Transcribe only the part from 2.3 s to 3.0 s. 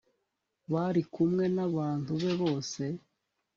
bose